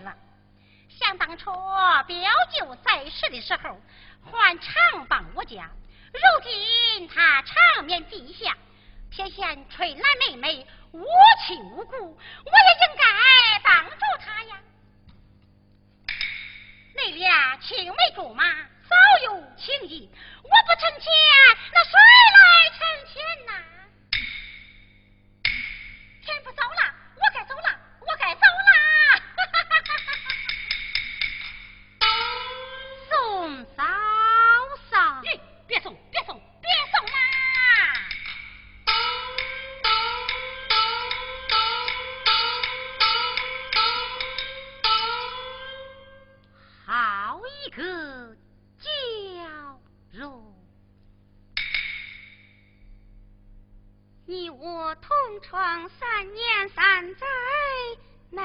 [0.00, 0.14] 了。
[0.88, 1.50] 想当初
[2.06, 3.80] 表舅在世的时候，
[4.30, 5.70] 还常帮我家，
[6.12, 8.56] 如今他长眠地下，
[9.10, 11.04] 撇下翠兰妹妹无
[11.46, 14.60] 亲无故，我也应该帮助他呀。
[16.94, 20.10] 那俩青梅竹马早有情谊，
[20.42, 21.10] 我不成亲，
[21.72, 21.92] 那谁
[22.34, 22.38] 来
[22.70, 22.78] 成
[23.08, 23.14] 亲
[23.46, 23.52] 呐？
[26.22, 26.81] 天不早了，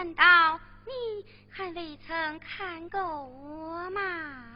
[0.07, 4.46] 难道你还未曾看够我吗？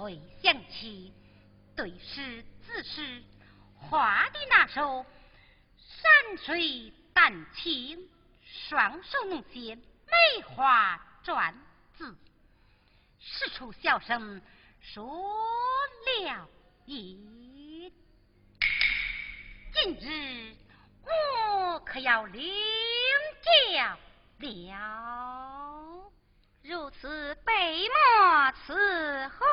[0.00, 1.12] 回想起，
[1.76, 3.22] 对诗自诗
[3.76, 5.04] 画的那首
[5.76, 8.08] “山水丹青，
[8.42, 11.52] 双手弄剑梅花篆
[11.98, 12.16] 字”，
[13.20, 14.40] 使出笑声
[14.80, 15.04] 说
[16.24, 16.48] 了
[16.86, 17.92] 一。
[19.74, 20.56] 今日
[21.04, 22.50] 我可要领
[23.42, 23.98] 教
[24.38, 26.10] 了，
[26.62, 27.94] 如此被墨
[28.66, 29.44] 伺候。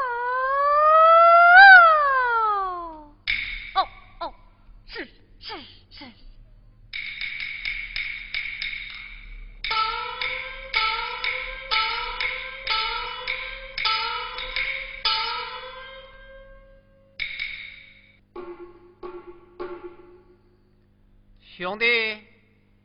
[21.58, 22.24] 兄弟，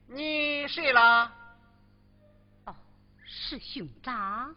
[0.06, 1.30] 你谁啦？
[2.64, 2.74] 哦，
[3.22, 4.56] 是兄长。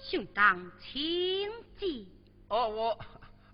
[0.00, 1.48] 兄长，请
[1.78, 2.08] 进。
[2.48, 2.98] 哦，我，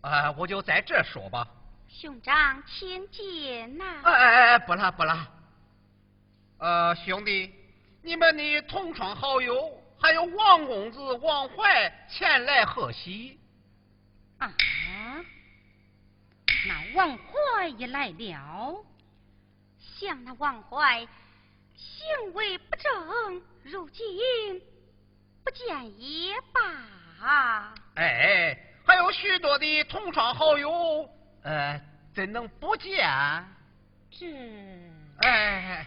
[0.01, 1.47] 啊，我就在这说吧。
[1.91, 3.85] 兄长，请进呐。
[4.03, 5.29] 哎哎哎，不啦不啦。
[6.61, 7.55] 呃，兄弟，
[8.03, 13.41] 你们的同窗好友还有王公子王怀前来贺喜。
[14.37, 14.55] 啊，
[16.69, 18.85] 那王怀也来了。
[19.79, 21.01] 想那王怀
[21.75, 24.07] 行为不正，如今
[25.43, 27.73] 不见也罢。
[27.95, 31.09] 哎，还有许多的同窗好友，
[31.43, 31.81] 呃，
[32.13, 33.09] 怎能不见？
[34.11, 34.27] 这，
[35.23, 35.87] 哎。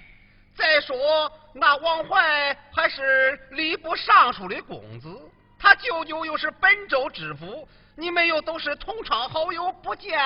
[0.55, 5.19] 再说那王怀还是吏部尚书的公子，
[5.59, 10.19] 他舅舅又是本州知府，你们又都是同窗好友，不见，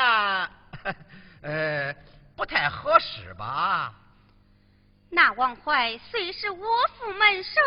[1.41, 1.95] 呃，
[2.35, 3.93] 不太合适吧？
[5.09, 6.67] 那王怀虽是我
[6.97, 7.63] 父门生，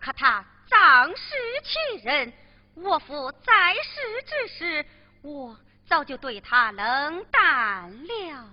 [0.00, 2.30] 可他仗势欺人，
[2.74, 4.86] 我父在世之时，
[5.22, 5.56] 我
[5.88, 8.44] 早就对他冷淡了。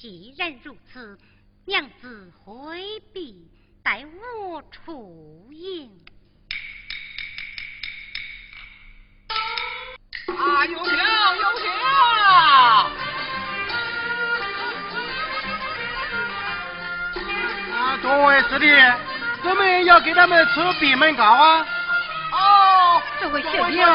[0.00, 1.18] 既然如此，
[1.64, 3.50] 娘子回避，
[3.82, 4.06] 待
[4.38, 5.90] 我出营。
[10.28, 11.68] 啊，有请有请！
[17.74, 18.70] 啊，诸位师弟，
[19.42, 21.66] 我们要给他们吃闭门羹啊！
[22.30, 23.92] 哦，这位学友，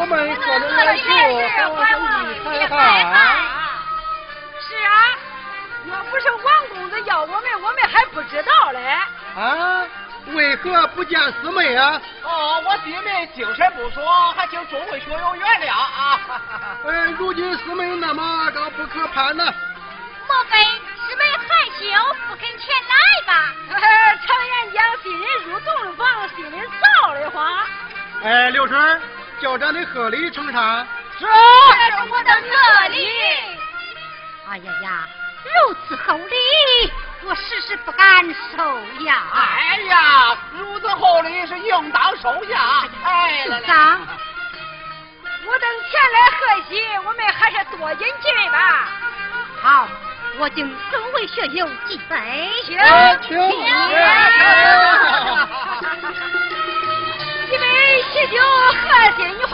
[0.00, 1.08] 我们可能来说，
[1.48, 1.74] 还望
[2.30, 3.14] 你海涵。
[4.60, 5.18] 是啊，
[5.90, 8.98] 要不是王公子要我们，我们还不知道嘞。
[9.36, 9.86] 啊，
[10.34, 12.00] 为何不见师妹啊？
[12.22, 16.20] 哦，我弟妹精神不爽，还请众位学友原谅啊。
[16.86, 19.44] 哎，如今师妹那么高不可攀呢。
[20.26, 21.44] 莫非师妹害
[21.78, 21.84] 羞
[22.26, 22.94] 不肯前来
[23.26, 23.32] 吧？
[24.26, 27.66] 常言讲，新人入洞房，心里臊得慌。
[28.24, 29.00] 哎，刘春，
[29.38, 30.86] 叫咱的贺礼呈上。
[31.18, 31.26] 是，
[32.08, 33.06] 我的贺礼。
[34.48, 35.06] 哎呀呀，
[35.44, 35.50] 如
[35.86, 36.34] 此厚礼，
[37.24, 39.24] 我实是不敢收呀。
[39.34, 42.88] 哎呀，如此厚礼是应当收下。
[43.04, 44.00] 哎，兄长，
[45.46, 46.36] 我等前来贺
[46.70, 48.88] 喜，我们还是多饮几杯吧。
[49.60, 49.86] 好。
[50.36, 52.76] 我敬众位学友几杯，请
[53.22, 53.38] 请。
[57.54, 58.82] 一杯喜酒贺
[59.16, 59.52] 新婚，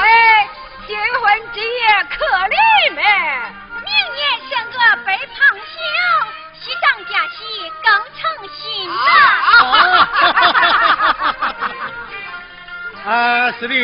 [0.87, 1.69] 新婚之夜
[2.09, 2.57] 客临
[2.95, 3.05] 门。
[3.85, 5.61] 明年选个杯胖酒，
[6.59, 7.39] 喜上加喜
[7.85, 8.19] 更成
[8.57, 8.99] 新呐。
[13.05, 13.13] 啊，
[13.61, 13.75] 是 的，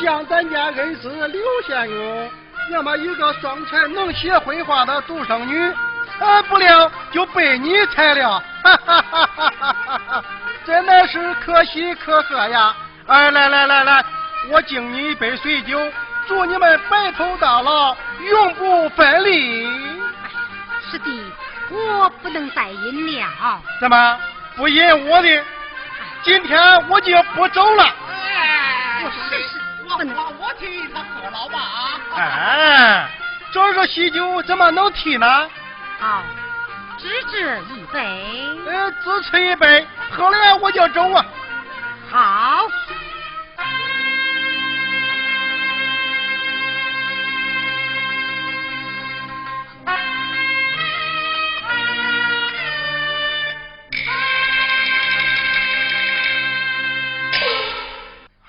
[0.00, 2.30] 像咱家恩师刘县勇，
[2.70, 5.70] 那么一个双全能写绘画的独生女。
[6.18, 10.24] 啊，不料就被你踩了，哈哈哈哈哈！
[10.64, 12.74] 真的是可喜可贺呀！
[13.06, 14.04] 哎，来来来来，
[14.50, 15.78] 我敬你一杯水酒，
[16.26, 19.66] 祝你们白头到老，永不分离。
[20.90, 21.22] 师弟，
[21.70, 23.60] 我不能再饮了。
[23.78, 24.18] 怎么
[24.56, 25.44] 不饮我的？
[26.22, 27.84] 今天我就不走了。
[27.84, 30.16] 哎我试试，不能。
[30.38, 32.00] 我替他喝了吧。
[32.16, 33.06] 哎，
[33.52, 35.26] 这个喜酒怎么能替呢？
[36.00, 36.22] 好，
[36.96, 38.00] 只这一杯。
[38.66, 41.26] 呃，只吃一杯，喝了我就走啊。
[42.10, 42.66] 好。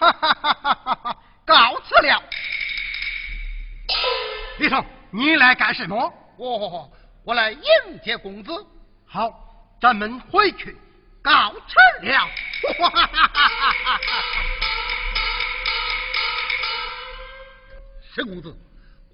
[1.45, 2.23] 告辞了。
[4.59, 6.13] 李成，你来干什么？
[6.37, 6.91] 我
[7.23, 7.61] 我来迎
[8.03, 8.51] 接公子，
[9.05, 9.31] 好，
[9.81, 10.75] 咱们回去
[11.21, 11.57] 告辞
[12.01, 12.29] 了。
[18.13, 18.57] 沈公子，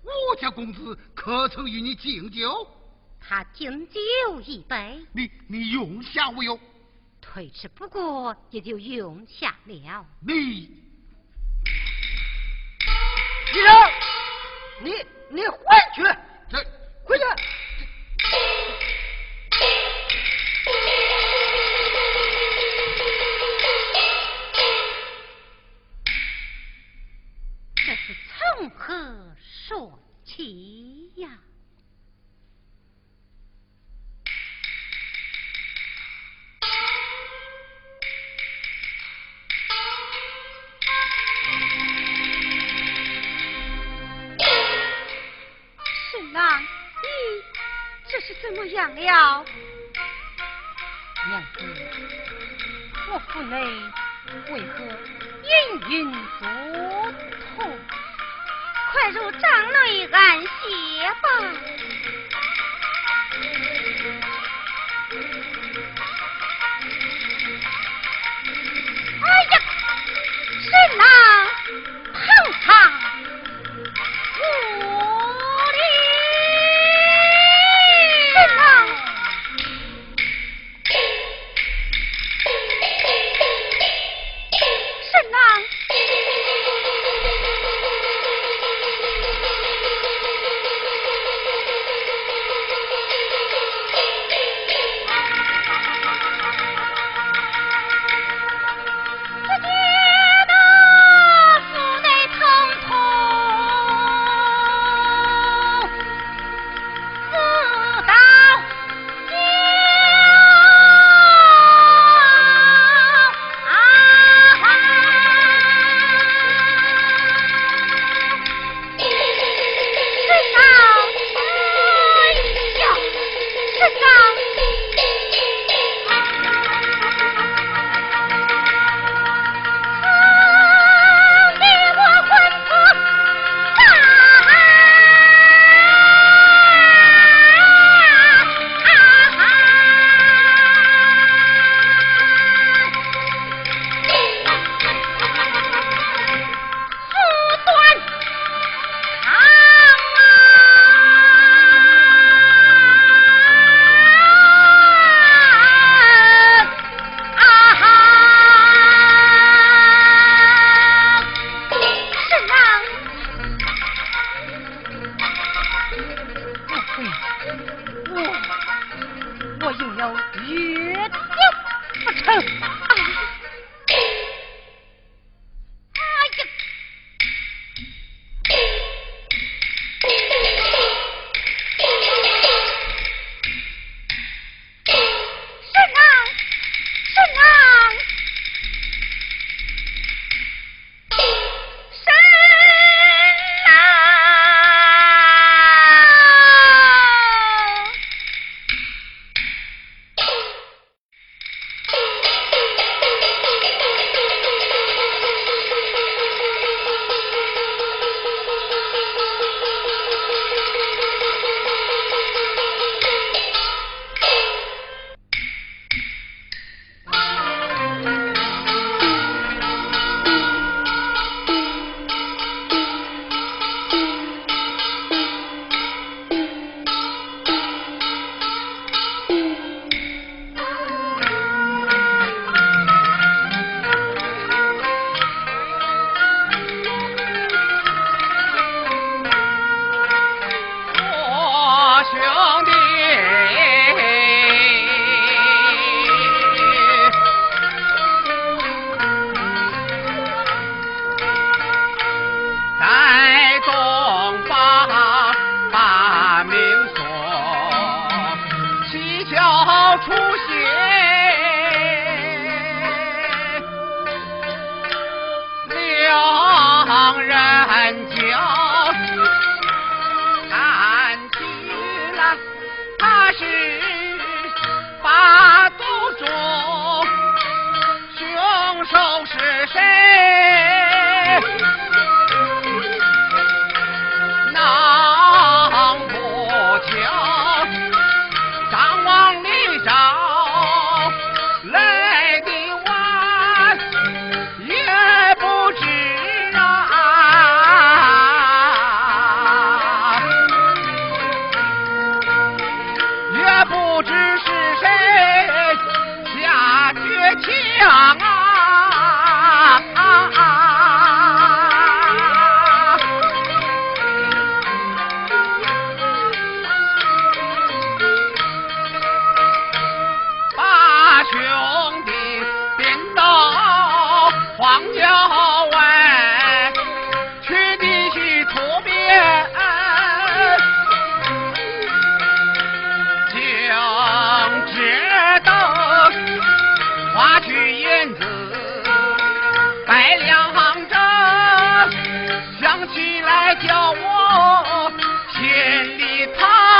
[0.03, 2.67] 我家公子可曾与你敬酒？
[3.19, 3.99] 他敬酒
[4.41, 4.99] 一杯。
[5.13, 6.59] 你你用下无有？
[7.21, 10.05] 推迟不过，也就用下了。
[10.19, 10.69] 你，
[13.53, 13.91] 李生，
[14.81, 14.91] 你
[15.29, 15.57] 你回
[15.93, 16.01] 去。
[16.49, 16.57] 这。
[17.05, 17.23] 回去。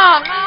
[0.02, 0.41] 啊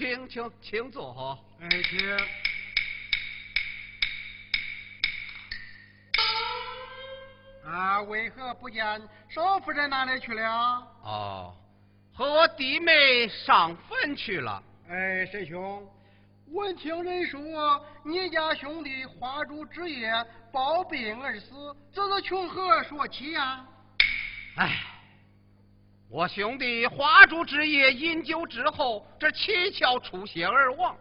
[0.00, 1.38] 请请请坐哈。
[1.60, 2.16] 哎，请。
[7.70, 8.82] 啊，为何不见
[9.28, 10.42] 少夫人哪里去了？
[11.02, 11.54] 哦，
[12.14, 14.62] 和我弟妹上坟去了。
[14.88, 15.86] 哎，沈兄，
[16.46, 20.10] 闻听人说你家兄弟花烛之夜
[20.50, 23.62] 暴病而死，这是从何说起呀？
[24.56, 24.78] 哎，
[26.10, 30.96] 我兄弟花烛之夜饮酒之后，这七窍出血而亡，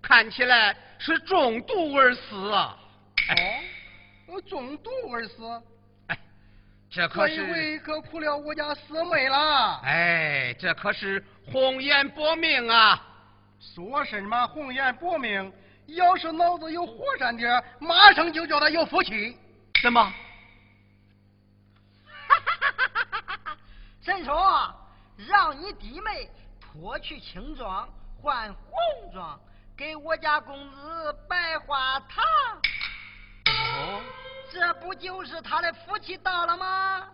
[0.00, 2.78] 看起来是中毒而死啊。
[4.28, 5.42] 哦，中毒而死。
[6.88, 9.80] 这可是为可苦了我家四妹了。
[9.82, 13.04] 哎，这可是红颜薄命啊！
[13.74, 15.52] 说什么红颜薄命？
[15.86, 19.36] 要是脑子有火山点，马上就叫他有福气。
[19.80, 20.12] 什么？
[24.02, 24.04] 哈！
[24.04, 24.74] 陈说，
[25.16, 26.28] 让你弟妹
[26.60, 27.88] 脱去青装，
[28.20, 29.38] 换红装，
[29.76, 32.24] 给我家公子摆花堂。
[33.46, 34.02] 哦。
[34.52, 37.08] 这不就是他的福气到了吗？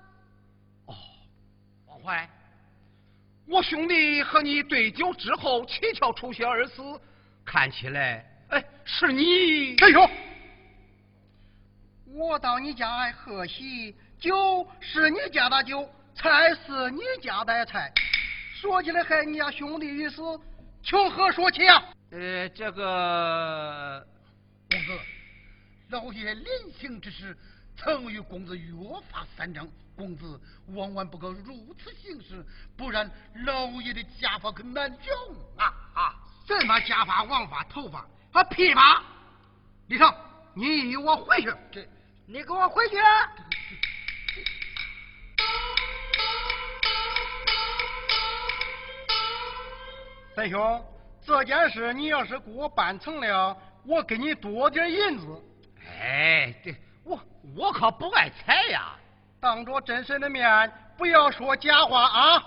[0.87, 0.95] 哦，
[1.87, 2.29] 王怀，
[3.47, 6.83] 我兄弟和你对酒之后七窍出血而死，
[7.45, 9.77] 看起来，哎，是你。
[9.79, 10.11] 师兄，
[12.07, 17.93] 我到你家来贺喜，酒是你家的酒，菜是你家的菜，
[18.61, 20.21] 说起来还你家兄弟于死，
[20.83, 21.85] 从何说起啊？
[22.11, 24.05] 呃，这个
[24.69, 24.99] 公子。
[25.91, 27.37] 老爷临行之时，
[27.77, 28.75] 曾与公子约
[29.11, 30.41] 法三章，公子
[30.75, 32.45] 万万不可如此行事，
[32.77, 33.09] 不然
[33.47, 35.73] 老爷的家法可难用啊！
[35.95, 36.15] 啊！
[36.47, 38.01] 什么家法、王法、头发
[38.33, 38.43] 啊？
[38.45, 39.01] 琵琶！
[39.87, 40.13] 李成，
[40.55, 41.53] 你与我回去。
[41.71, 41.89] 这，
[42.27, 42.97] 你给我回去。
[50.39, 50.85] 三兄，
[51.27, 55.27] 这件事你要是给我办成了，我给你多点银子。
[56.01, 56.73] 哎，这
[57.03, 57.19] 我
[57.57, 58.93] 我可不爱财呀！
[59.41, 62.45] 当着真神的面，不要说假话啊！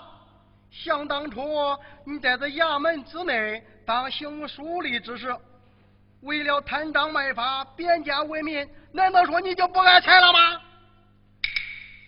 [0.70, 1.46] 想当初
[2.06, 5.36] 你在这衙门之内当行书吏之时，
[6.22, 10.62] 为了贪赃卖法、贬家为民，难道说你就不爱财了吗？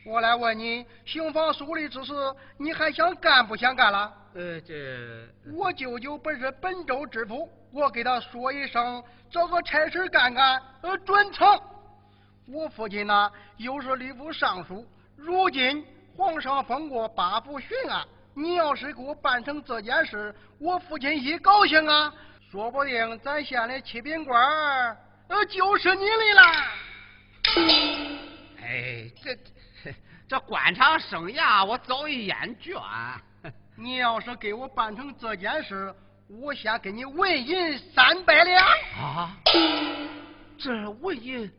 [0.06, 2.14] 我来问你，行房书吏之事，
[2.56, 4.10] 你还想干不想干了？
[4.34, 9.02] 呃，这我舅舅本是本州知府，我给他说一声。
[9.30, 11.46] 找个差事干干，呃，准成。
[12.46, 14.84] 我父亲呢，又是吏部尚书。
[15.16, 15.84] 如今
[16.16, 22.12] 皇上封过八府巡按，你要是给我办成这件事，我父亲一高兴啊，
[22.50, 24.96] 说不定咱县的七品官
[25.28, 26.42] 呃，就是你的了。
[28.62, 29.92] 哎，这
[30.28, 32.80] 这官场生涯，我早已厌倦。
[33.76, 35.92] 你要是给我办成这件事，
[36.28, 38.64] 我先给你纹银三百两
[38.96, 39.36] 啊！
[40.56, 41.50] 这纹银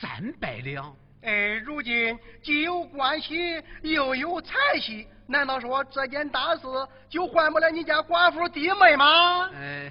[0.00, 6.62] 三百两，哎，如今既有关系又有财气，难道说这件大事
[7.08, 9.50] 就换不了你家寡妇弟妹吗？
[9.52, 9.90] 哎，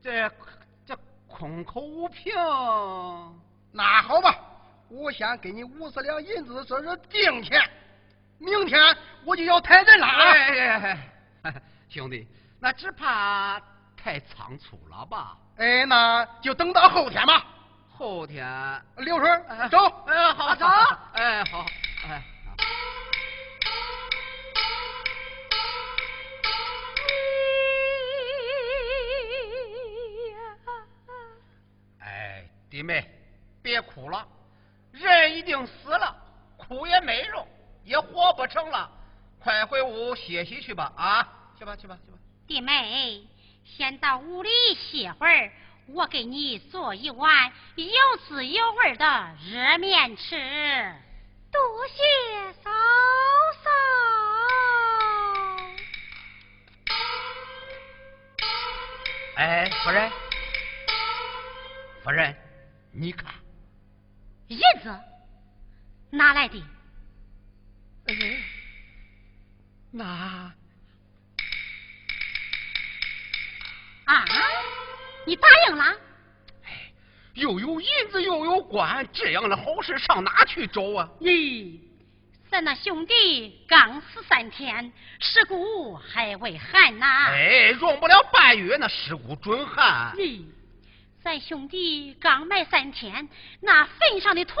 [0.00, 0.30] 这
[0.86, 0.98] 这
[1.28, 2.32] 空口无凭。
[3.70, 4.34] 那好吧，
[4.88, 7.60] 我先给你五十两银子，这是定钱。
[8.42, 10.06] 明天我就要抬人了。
[10.06, 10.98] 哎，
[11.88, 12.26] 兄弟。
[12.58, 13.60] 那只怕
[13.96, 15.36] 太仓促了吧？
[15.58, 17.46] 哎，那就等到后天吧。
[17.90, 18.44] 后天，
[18.96, 19.78] 刘春，走。
[20.06, 20.66] 哎，好，走。
[21.12, 21.66] 哎，好，
[22.08, 22.22] 哎。
[32.00, 33.08] 哎，弟妹，
[33.62, 34.26] 别哭了，
[34.90, 36.16] 人已经死了，
[36.56, 37.46] 哭也没用，
[37.84, 38.90] 也活不成了，
[39.40, 40.92] 快回屋歇息去吧。
[40.96, 42.18] 啊，去吧，去吧，去吧。
[42.46, 43.22] 弟妹，
[43.64, 45.52] 先到屋里歇会儿，
[45.86, 50.36] 我给你做一碗有滋有味的热面吃。
[51.50, 52.70] 多谢嫂
[53.62, 53.70] 嫂。
[59.36, 60.10] 哎，夫人，
[62.04, 62.36] 夫人，
[62.92, 63.32] 你看，
[64.48, 64.98] 银子
[66.10, 66.62] 哪来的？
[69.92, 70.52] 那。
[74.04, 74.24] 啊！
[75.24, 75.84] 你答应了？
[76.64, 76.92] 哎，
[77.34, 81.08] 又有银子又有官，这样的好事上哪去找啊？
[81.20, 81.78] 咦，
[82.50, 87.26] 咱那兄弟刚死三天，尸骨还未寒呐。
[87.28, 90.12] 哎，用不了半月，那尸骨准寒。
[90.16, 90.44] 咦，
[91.22, 93.28] 咱兄弟刚埋三天，
[93.60, 94.56] 那坟上的土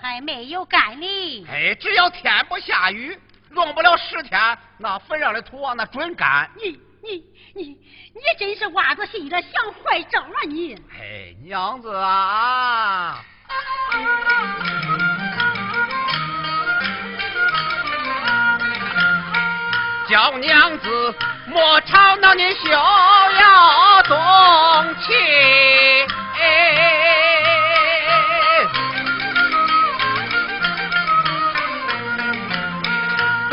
[0.00, 1.46] 还没有干呢。
[1.48, 3.16] 哎，只要天不下雨，
[3.54, 6.50] 用不了十天，那坟上的土啊，那准干。
[6.56, 6.70] 你
[7.02, 10.74] 你你你真是挖着心了，想坏招啊你！
[10.98, 13.24] 哎，娘子啊！
[20.08, 21.14] 叫娘子
[21.46, 25.12] 莫吵闹，你休要动气。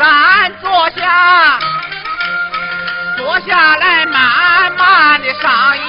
[0.00, 1.58] 咱坐下，
[3.18, 5.80] 坐下来慢慢的商议。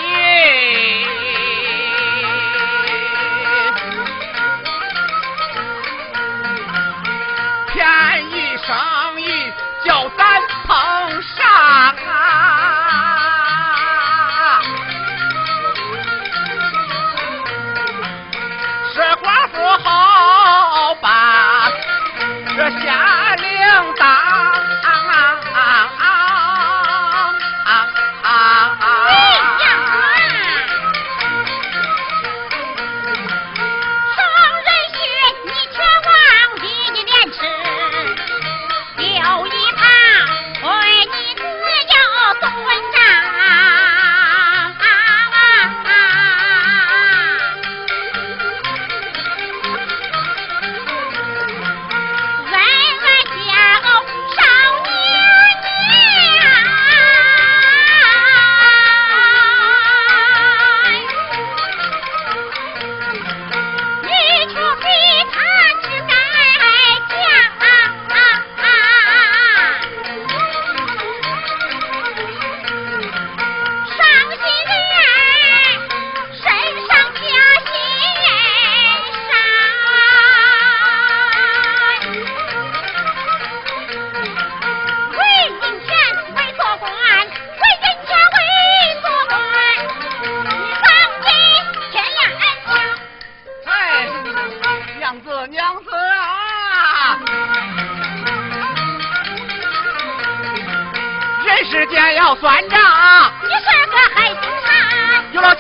[7.72, 7.88] 便
[8.32, 9.54] 宜生意
[9.86, 11.48] 叫咱碰上
[12.10, 13.31] 啊！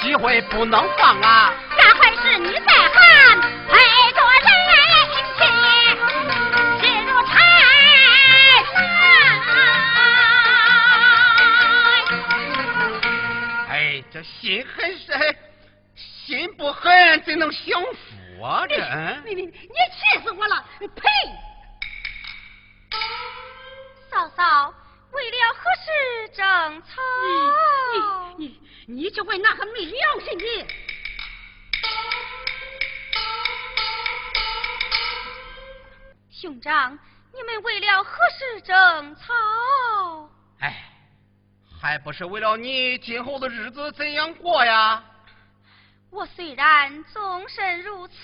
[0.01, 1.53] 机会不能放啊！
[1.77, 3.77] 干坏事你再喊，陪
[4.13, 4.41] 着人
[5.13, 5.45] 情
[6.79, 7.29] 心如柴
[13.69, 15.05] 哎，这心狠是
[15.95, 18.65] 心不狠，怎能享福啊？
[18.67, 18.75] 这
[19.25, 20.65] 你你你气死我了！
[20.79, 21.03] 呸！
[24.09, 24.73] 嫂嫂，
[25.11, 27.01] 为了何事争吵？
[28.37, 28.47] 你你。
[28.47, 30.67] 你你就问那个没良心的！
[36.29, 36.97] 兄长，
[37.33, 40.29] 你们为了何事争吵？
[40.59, 40.83] 哎，
[41.79, 45.03] 还不是为了你今后的日子怎样过呀？
[46.09, 48.15] 我虽然终身如此，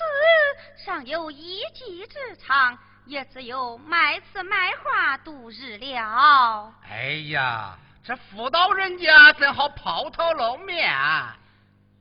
[0.84, 6.74] 尚有一技之长，也只有卖词卖画度日了。
[6.90, 7.78] 哎呀！
[8.04, 10.90] 这妇道人家怎好抛头露面？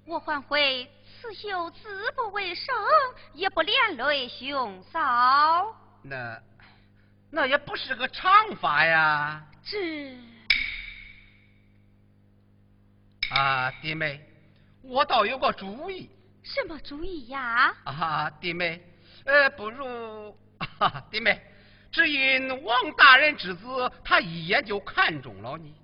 [0.05, 2.73] 我还会刺绣自不为生，
[3.35, 5.75] 也不连累兄嫂。
[6.03, 6.41] 那
[7.29, 9.43] 那也不是个长法呀。
[9.65, 10.17] 这
[13.31, 14.25] 啊，弟妹，
[14.83, 16.09] 我倒有个主意。
[16.45, 17.75] 什么主意呀？
[17.83, 18.81] 啊，弟妹，
[19.25, 20.39] 呃，不如，
[21.11, 21.41] 弟妹，
[21.91, 25.75] 只因王大人之子，他一眼就看中了你。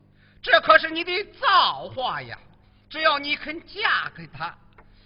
[0.43, 2.39] 这可是你的造化呀！
[2.91, 4.55] 只要你肯嫁给他，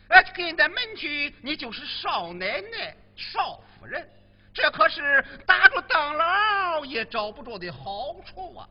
[0.09, 4.09] 哎，跟在门去，你就是少奶奶、少夫人。
[4.53, 8.69] 这可是打着灯笼也找不着的好处啊！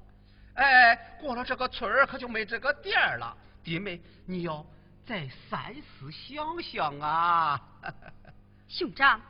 [0.56, 3.38] 哎，过了这个村儿，可就没这个店儿了。
[3.63, 4.65] 弟妹，你要
[5.06, 7.62] 再三思想想啊！
[8.67, 9.21] 兄长，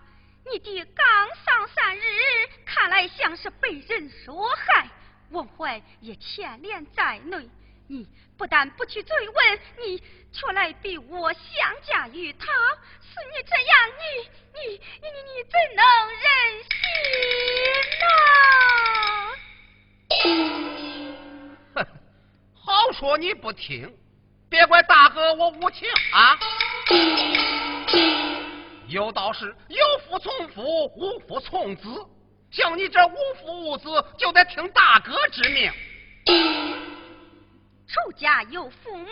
[0.51, 1.05] 你弟刚
[1.43, 2.01] 丧三日，
[2.65, 4.87] 看来像是被人所害。
[5.31, 7.49] 文怀也牵连在内，
[7.87, 9.97] 你不但不去追问，你
[10.31, 11.41] 却来逼我相
[11.83, 12.45] 嫁于他，
[13.01, 14.03] 是你这样，你
[14.53, 14.59] 你
[15.01, 15.83] 你你你怎能
[16.21, 16.25] 忍
[16.69, 16.69] 心
[21.73, 21.83] 呢？
[21.83, 21.87] 哼，
[22.53, 23.91] 好说你不听，
[24.47, 26.37] 别怪大哥我无情啊！
[28.87, 31.87] 有道是有父从父，无父从子。
[32.51, 35.71] 像你这无父无子，就得听大哥之命。
[37.87, 39.07] 出家有父母，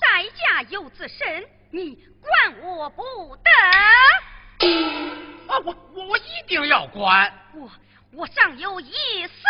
[0.00, 3.50] 在家有子身，你管我不得。
[5.48, 7.32] 啊，我我我一定要管。
[7.54, 7.70] 我
[8.12, 9.44] 我尚有一死。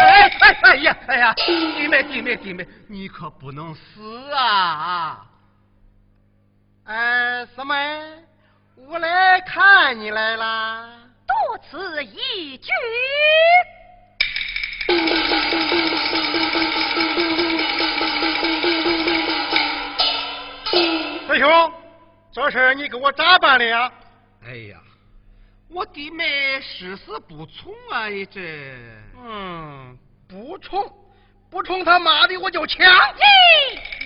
[0.00, 5.26] 哎哎哎呀哎呀，弟妹弟妹弟妹，你可不能死啊！
[6.84, 7.74] 哎，师妹，
[8.76, 10.88] 我来看你来啦。
[11.26, 12.70] 多此一举。
[21.26, 21.72] 师兄，
[22.32, 23.90] 这事你给我咋办的呀？
[24.44, 24.78] 哎呀，
[25.70, 28.08] 我弟妹誓死不从啊！
[28.08, 28.40] 你这，
[29.16, 29.96] 嗯，
[30.28, 30.84] 不从，
[31.50, 32.86] 不从他妈的我就抢！
[32.86, 33.22] 咦，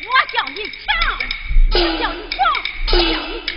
[0.07, 0.87] 我叫你抢，
[1.73, 2.39] 我叫你抢，
[2.93, 3.57] 我叫你抢。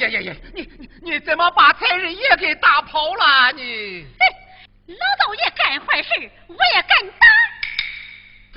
[0.00, 0.34] 呀呀呀！
[0.54, 3.52] 你你你怎么把财神爷给打跑了？
[3.54, 4.04] 你，
[4.88, 6.08] 老道爷干坏事，
[6.48, 7.26] 我也敢打。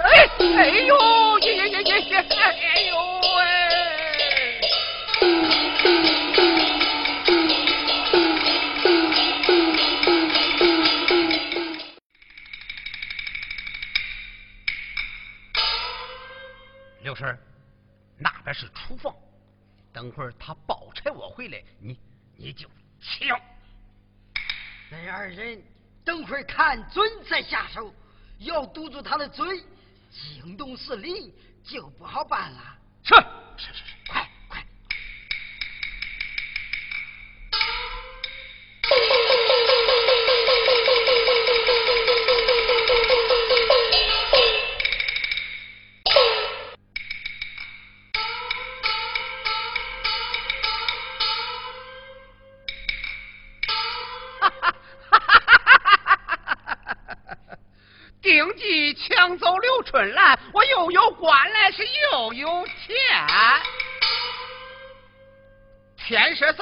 [0.04, 0.96] 哎哎呦！
[1.40, 2.24] 呀呀呀呀呀！
[2.74, 2.94] 哎呦
[3.36, 3.42] 喂！
[17.16, 17.40] 刘婶，
[18.18, 19.16] 那边是厨房。
[19.94, 21.98] 等会儿他抱柴我回来，你
[22.36, 23.40] 你就抢。
[24.92, 25.64] 那二人
[26.04, 27.94] 等会儿看准再下手，
[28.40, 29.64] 要堵住他的嘴，
[30.12, 32.78] 惊动四邻就不好办了。
[33.04, 33.16] 是
[33.58, 33.95] 是是是，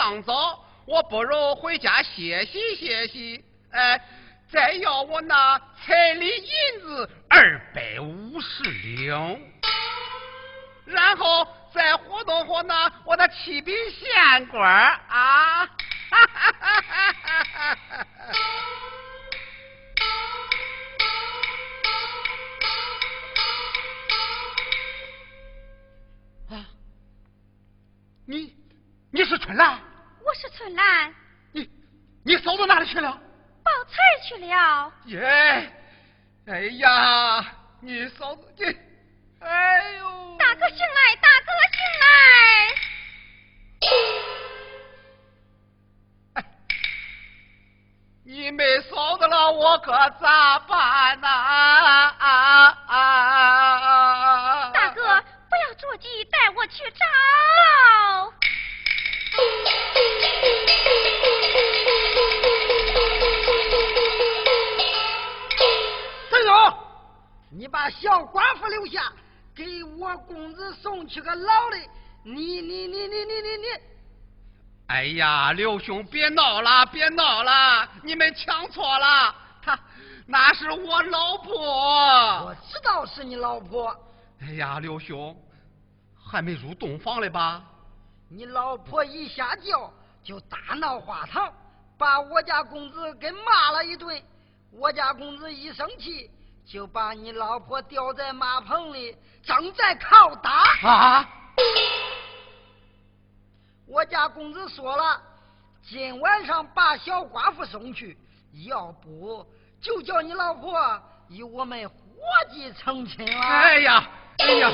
[0.04, 3.42] 上早，我不如回家歇息歇息。
[3.72, 3.98] 哎，
[4.52, 9.40] 再要我那彩礼银子二百五十两，
[10.84, 14.70] 然后再活动活动我的启禀县官
[15.08, 15.66] 啊！
[15.66, 15.72] 哈
[16.12, 17.78] 哈哈哈哈
[26.50, 26.66] 哈！
[28.28, 28.54] 你
[29.12, 29.80] 你是春兰？
[30.34, 31.14] 我是春兰。
[31.52, 31.70] 你
[32.26, 33.12] 你嫂子哪里去了？
[33.64, 34.92] 报菜去了。
[35.06, 35.72] 耶！
[36.48, 37.46] 哎呀，
[37.80, 38.66] 你嫂子你，
[39.42, 40.36] 哎呦！
[40.40, 42.06] 大哥醒来，大哥醒来！
[46.34, 46.44] 哎，
[48.26, 51.28] 你没嫂子了，我可咋办呐？
[51.28, 53.63] 啊啊！
[67.84, 69.12] 把小寡妇留下，
[69.54, 71.78] 给我公子送去个老的。
[72.24, 73.68] 你你你你你你你！
[74.88, 79.78] 哎呀，刘兄，别闹了，别闹了，你们抢错了，他
[80.26, 82.46] 那是我老婆。
[82.46, 83.94] 我知道是你老婆。
[84.40, 85.38] 哎呀，刘兄，
[86.26, 87.66] 还没入洞房嘞吧？
[88.30, 89.92] 你老婆一下轿
[90.24, 91.52] 就大闹花堂，
[91.98, 94.24] 把我家公子给骂了一顿。
[94.72, 96.32] 我家公子一生气，
[96.66, 100.90] 就把你老婆吊在马棚里，正在拷打。
[100.90, 101.30] 啊！
[103.86, 105.22] 我家公子说了，
[105.82, 108.18] 今晚上把小寡妇送去，
[108.66, 109.46] 要不
[109.82, 111.96] 就叫你老婆与我们伙
[112.52, 113.42] 计成亲了。
[113.42, 114.10] 哎呀，
[114.40, 114.72] 哎呀，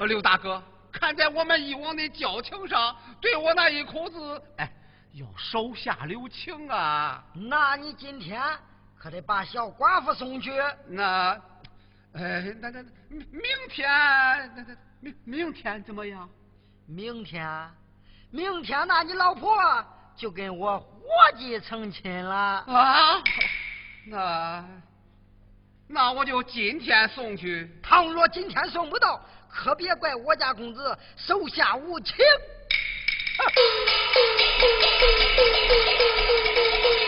[0.00, 0.62] 刘大哥。
[0.92, 4.70] 看在我们以往的交情上，对我那一口子，哎，
[5.14, 7.24] 要手下留情啊！
[7.34, 8.40] 那你今天
[9.02, 10.52] 可得把小寡妇送去。
[10.86, 11.30] 那，
[12.12, 13.88] 哎，那那明明天，
[14.54, 16.30] 那那明明天怎么样？
[16.86, 17.68] 明天，
[18.30, 19.56] 明天那你老婆
[20.14, 20.86] 就跟我伙
[21.36, 23.20] 计成亲了啊！
[24.06, 24.64] 那，
[25.88, 27.68] 那我就今天送去。
[27.82, 29.20] 倘若今天送不到。
[29.48, 32.16] 可别怪我家公子手下无情。
[33.36, 33.44] 大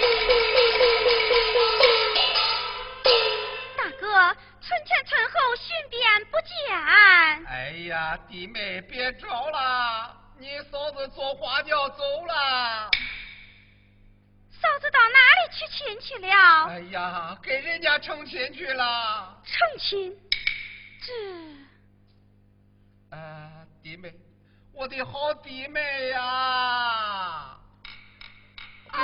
[4.67, 6.49] 村前村后寻遍不见。
[7.47, 12.91] 哎呀，弟妹别找了，你嫂子坐花轿走了。
[14.51, 16.65] 嫂子到哪里去亲去了？
[16.69, 19.39] 哎呀，给人家成亲去了。
[19.45, 20.19] 成亲，
[21.03, 21.13] 这。
[23.11, 24.15] 呃，弟妹，
[24.73, 27.59] 我的好弟妹呀！
[28.95, 29.01] 应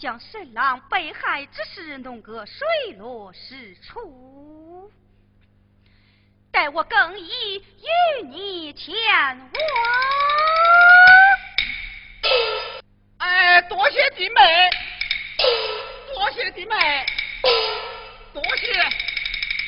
[0.00, 4.90] 将神郎被害之事弄个水落石出。
[6.50, 8.94] 待我更衣与你前
[9.38, 9.50] 往。
[13.18, 14.40] 哎，多谢弟妹，
[16.14, 17.06] 多谢弟妹，
[18.32, 18.72] 多谢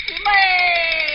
[0.07, 1.12] 弟妹。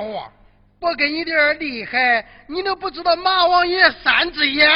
[0.00, 0.32] 我，
[0.80, 4.68] 我给你点厉害，你都不知道马王爷三只眼。